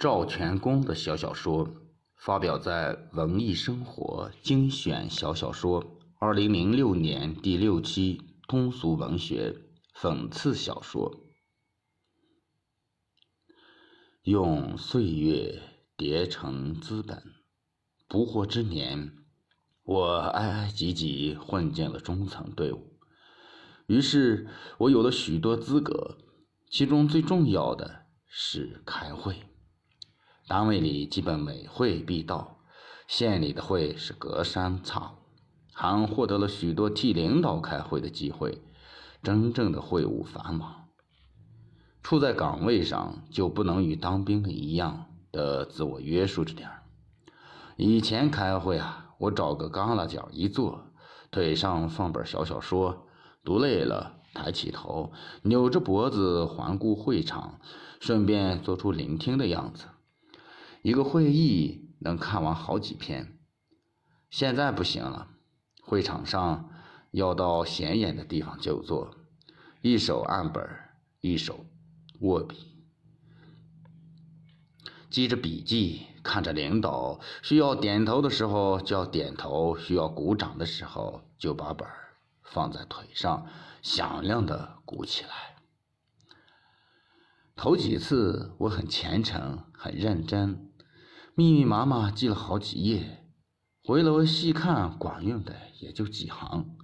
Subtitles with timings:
[0.00, 1.68] 赵全功的小小说
[2.16, 5.84] 发表在《文艺生活精选小小说》
[6.18, 9.54] 二零零六年第六期通俗文学
[9.94, 11.20] 讽刺小说。
[14.22, 15.60] 用岁月
[15.98, 17.22] 叠成资本，
[18.08, 19.12] 不惑之年，
[19.82, 22.98] 我挨挨挤挤混进了中层队伍。
[23.86, 24.48] 于是，
[24.78, 26.16] 我有了许多资格，
[26.70, 29.36] 其中最重要的是开会。
[30.50, 32.56] 单位里基本每会必到，
[33.06, 35.14] 县里的会是隔三差五，
[35.72, 38.60] 还获得了许多替领导开会的机会。
[39.22, 40.88] 真正的会务繁忙，
[42.02, 46.82] 处在岗位上就不能与当兵的一样的自我约束着点儿。
[47.76, 50.84] 以前开会啊，我找个旮旯角一坐，
[51.30, 53.06] 腿上放本小小说，
[53.44, 55.12] 读累了抬起头，
[55.42, 57.60] 扭着脖子环顾会场，
[58.00, 59.84] 顺便做出聆听的样子。
[60.82, 63.38] 一个会议能看完好几篇，
[64.30, 65.28] 现在不行了。
[65.82, 66.70] 会场上
[67.10, 69.16] 要到显眼的地方就坐，
[69.82, 70.64] 一手按本，
[71.20, 71.66] 一手
[72.20, 72.56] 握笔，
[75.10, 81.88] 记着笔记，看着领导需要点头的时候就要点头，需要鼓掌的时候就把本
[82.42, 83.46] 放在腿上，
[83.82, 85.56] 响亮的鼓起来。
[87.56, 90.69] 头几次我很虔诚，很认真。
[91.34, 93.24] 密密麻麻记了好几页，
[93.84, 96.76] 回头细看，管用的也就几行。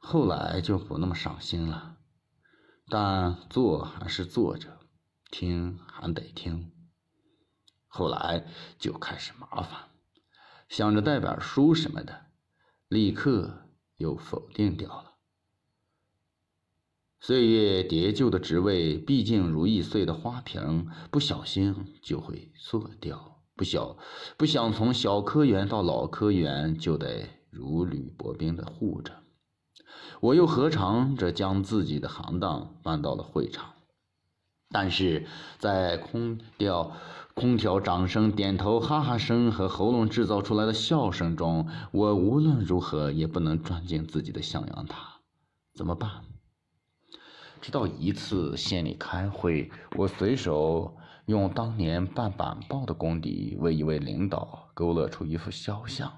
[0.00, 1.96] 后来就不那么上心了，
[2.88, 4.78] 但做还是做着，
[5.30, 6.70] 听还得听。
[7.86, 8.46] 后来
[8.78, 9.88] 就开始麻烦，
[10.68, 12.26] 想着带本书什么的，
[12.88, 15.14] 立刻又否定掉了。
[17.20, 23.37] 岁月叠就的职位，毕竟如易碎的花瓶，不小心就会碎掉。
[23.58, 23.96] 不小，
[24.36, 29.12] 不想从小科员到老科员，就得如履薄冰的护着。
[30.20, 33.74] 我又何尝这将自己的行当搬到了会场？
[34.70, 35.26] 但是
[35.58, 36.92] 在空调、
[37.34, 45.18] 空调掌声、点头、哈哈声和喉咙制造出来的笑声中，我无论如何也不能钻进自己的象牙塔。
[45.74, 46.10] 怎么办？
[47.60, 50.94] 直到一次县里开会，我随手。
[51.26, 56.10] 用当年办板报的功底为一位领导勾勒出一幅肖像。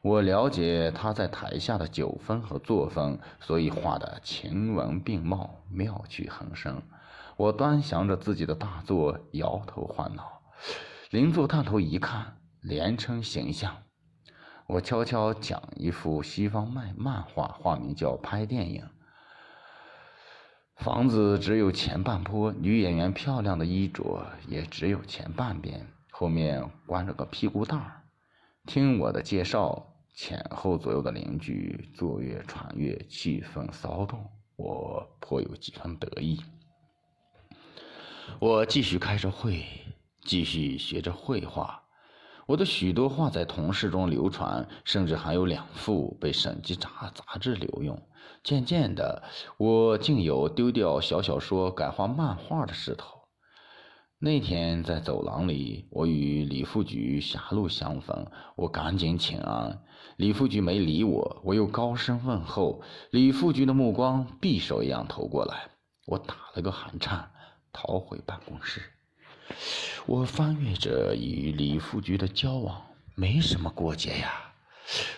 [0.00, 6.80] 我了解他在台下的酒风和作风，所以画的晴雯并茂，妙趣横生。
[7.36, 10.40] 我端详着自己的大作，摇头晃脑。
[11.10, 13.76] 邻座探头一看，连称形象。
[14.66, 18.82] 我悄悄讲一幅西方漫漫画，画名叫《拍电影》。
[20.80, 28.02] 房子只有前半坡，女演员漂亮的衣着也只有前半边，后面关着个屁股蛋儿。
[28.64, 34.24] 听我的介绍，前后左右的邻居坐月传月，气氛骚动，
[34.56, 36.40] 我颇有几分得意。
[38.38, 39.62] 我继续开着会，
[40.24, 41.82] 继续学着绘画。
[42.50, 48.02] 我的许多画在同事中流传，甚至还有两幅被审计杂杂志留用。
[48.42, 49.22] 渐渐的，
[49.56, 53.20] 我竟有丢掉小小说改画漫画的势头。
[54.18, 59.84] 那天在走廊里，我与李副局狭路相逢，我赶紧请安。
[60.16, 62.82] 李副局没理我，我又高声问候，
[63.12, 65.70] 李副局的目光匕首一样投过来，
[66.04, 67.30] 我打了个寒颤，
[67.72, 68.82] 逃回办公室。
[70.06, 74.52] 我翻阅着与李副局的交往，没什么过节呀。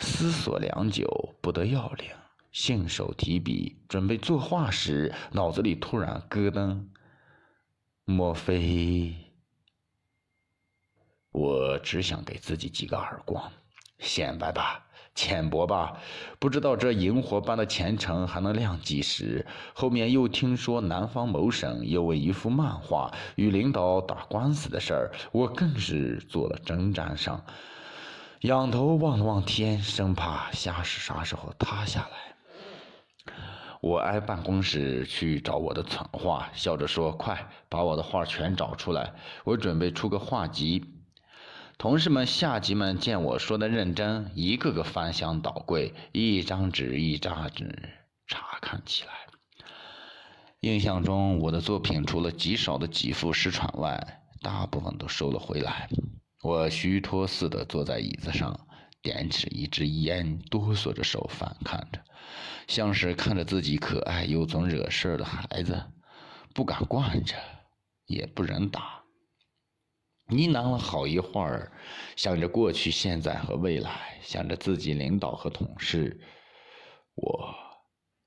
[0.00, 2.10] 思索良久，不得要领，
[2.52, 6.86] 信手提笔准备作画时，脑子里突然咯噔。
[8.04, 9.14] 莫非？
[11.30, 13.52] 我只想给自己几个耳光，
[13.98, 14.87] 显摆吧。
[15.18, 15.98] 浅薄吧，
[16.38, 19.44] 不知道这萤火般的前程还能亮几时。
[19.74, 27.44] 后面又听说南方某省有为一幅漫画与领导打官司的事儿，我更是做了征战上，
[28.42, 33.34] 仰头望了望天，生怕下是啥时候塌下来。
[33.80, 40.84] 我挨办公室去找我的存画，笑着说：“快把我的画全找出来，我准备出个画集。”
[41.78, 47.88] 同事们、下级们见我说的认真，一个个翻箱倒柜，一张纸一张纸
[48.26, 49.10] 查看起来。
[50.58, 55.88] 印象中，我的作品除了极少的几幅失传外，大部分都收了回来。
[56.42, 58.58] 我虚脱似的坐在椅子上，
[59.00, 62.00] 点起一支烟，哆嗦着手翻看着，
[62.66, 65.80] 像是看着自己可爱又总惹事儿的孩子，
[66.52, 67.36] 不敢惯着，
[68.06, 69.04] 也不忍打。
[70.30, 71.72] 呢喃了好一会儿，
[72.14, 76.20] 想着过去、现在和未来，想着自己领导和同事，
[77.14, 77.54] 我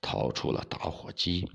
[0.00, 1.46] 掏出了打火机。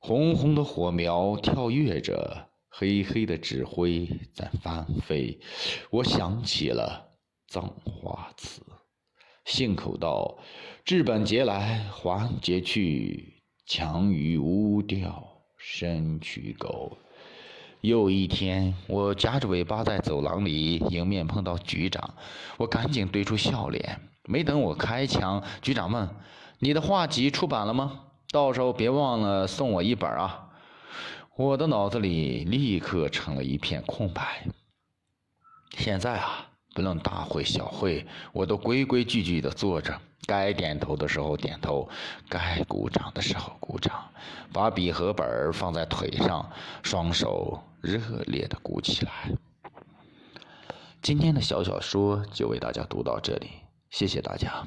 [0.00, 5.38] 红红的火苗跳跃着，黑黑的纸灰在翻飞。
[5.90, 7.12] 我想起了
[7.46, 8.60] 葬花词
[9.46, 10.36] ：“信口道，
[10.84, 16.98] 治本节来还节去，强于无调身躯狗。”
[17.82, 22.14] 又一天，我夹着尾巴在走廊里迎面碰到局长，
[22.56, 24.00] 我赶紧堆出笑脸。
[24.24, 26.08] 没等我开枪，局长问
[26.60, 30.48] ：“你的画集出版了吗？”到时候别忘了送我一本啊！
[31.34, 34.46] 我的脑子里立刻成了一片空白。
[35.76, 41.88] 现在啊，不论大会小会，我都规规矩矩的坐着，该点头的时候点头，
[42.28, 43.92] 该鼓掌的时候鼓掌，
[44.52, 46.50] 把笔和本儿放在腿上，
[46.82, 49.30] 双手热烈的鼓起来。
[51.02, 53.50] 今天的小小说就为大家读到这里，
[53.90, 54.66] 谢谢大家。